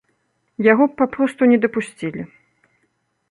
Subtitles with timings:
[0.71, 2.21] Яго б папросту не дапусцілі.